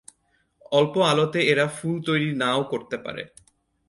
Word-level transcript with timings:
অল্প 0.71 0.93
আলোতে 1.11 1.39
এরা 1.51 1.65
ফুল 1.67 1.95
তৈরি 2.05 2.29
নাও 2.33 2.61
করতে 2.63 2.97
পারে। 2.97 3.23